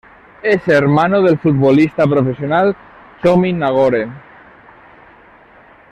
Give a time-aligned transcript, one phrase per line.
[0.41, 2.75] Es hermano del futbolista profesional
[3.21, 4.09] Txomin Nagore.